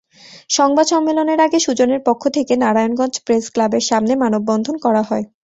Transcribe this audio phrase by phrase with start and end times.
[0.49, 5.25] সংবাদ সম্মেলনের আগে সুজনের পক্ষ থেকে নারায়ণগঞ্জ প্রেসক্লাবের সামনে মানববন্ধন করা হয়।